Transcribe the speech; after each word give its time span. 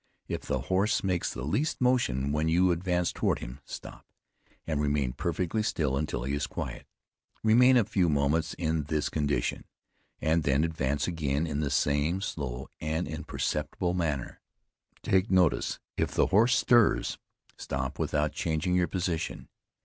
If 0.27 0.41
the 0.41 0.61
horse 0.61 1.03
makes 1.03 1.31
the 1.31 1.43
least 1.43 1.79
motion 1.79 2.31
when 2.31 2.47
you 2.47 2.71
advance 2.71 3.13
toward 3.13 3.37
him, 3.37 3.59
stop, 3.65 4.03
and 4.65 4.81
remain 4.81 5.13
perfectly 5.13 5.61
still 5.61 5.95
until 5.95 6.23
he 6.23 6.33
is 6.33 6.47
quiet. 6.47 6.87
Remain 7.43 7.77
a 7.77 7.83
few 7.85 8.09
moments 8.09 8.55
in 8.55 8.85
this 8.85 9.09
condition, 9.09 9.63
and 10.19 10.41
then 10.41 10.63
advance 10.63 11.07
again 11.07 11.45
in 11.45 11.59
the 11.59 11.69
same 11.69 12.19
slow 12.19 12.67
and 12.79 13.07
imperceptible 13.07 13.93
manner. 13.93 14.41
Take 15.03 15.29
notice: 15.29 15.79
if 15.97 16.09
the 16.09 16.25
horse 16.25 16.55
stirs, 16.57 17.19
stop 17.55 17.99
without 17.99 18.33
changing 18.33 18.73
your 18.73 18.87
position. 18.87 19.49